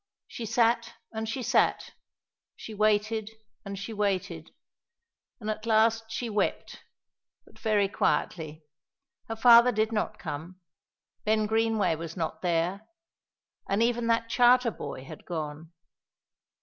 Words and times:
She 0.27 0.47
sat, 0.47 0.95
and 1.11 1.29
she 1.29 1.43
sat; 1.43 1.93
she 2.55 2.73
waited, 2.73 3.29
and 3.63 3.77
she 3.77 3.93
waited; 3.93 4.49
and 5.39 5.47
at 5.47 5.67
last 5.67 6.05
she 6.09 6.27
wept, 6.27 6.79
but 7.45 7.59
very 7.59 7.87
quietly. 7.87 8.63
Her 9.29 9.35
father 9.35 9.71
did 9.71 9.91
not 9.91 10.17
come; 10.17 10.59
Ben 11.23 11.45
Greenway 11.45 11.93
was 11.97 12.17
not 12.17 12.41
there; 12.41 12.87
and 13.69 13.83
even 13.83 14.07
that 14.07 14.27
Charter 14.27 14.71
boy 14.71 15.03
had 15.03 15.23
gone. 15.23 15.71